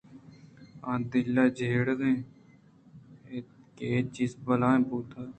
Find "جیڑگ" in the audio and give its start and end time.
1.57-2.01